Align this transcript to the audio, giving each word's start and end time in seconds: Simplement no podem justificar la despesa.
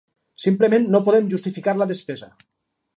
Simplement 0.45 0.89
no 0.95 1.03
podem 1.11 1.29
justificar 1.35 1.77
la 1.81 1.91
despesa. 1.95 2.35